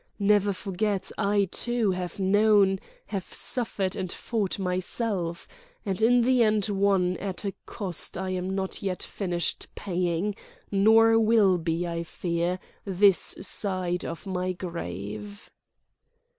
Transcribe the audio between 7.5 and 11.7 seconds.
cost I am not yet finished paying, nor will